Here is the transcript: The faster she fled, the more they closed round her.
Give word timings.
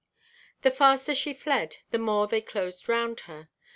The 0.63 0.71
faster 0.71 1.13
she 1.13 1.35
fled, 1.35 1.77
the 1.91 1.99
more 1.99 2.25
they 2.27 2.41
closed 2.41 2.89
round 2.89 3.19
her. 3.29 3.49